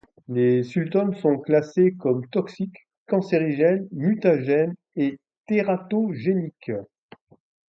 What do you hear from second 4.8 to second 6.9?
et tératogéniques.